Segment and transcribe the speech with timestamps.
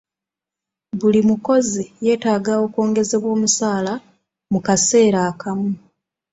[0.99, 3.93] Buli mukozi yeetaaga okwongezebwa omusaala
[4.51, 5.69] mu kaseera akamu.